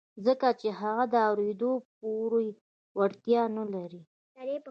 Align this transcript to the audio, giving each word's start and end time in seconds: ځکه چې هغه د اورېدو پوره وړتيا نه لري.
ځکه 0.25 0.47
چې 0.59 0.67
هغه 0.79 1.03
د 1.13 1.15
اورېدو 1.29 1.71
پوره 1.99 2.43
وړتيا 2.97 3.43
نه 3.57 3.65
لري. 3.73 4.01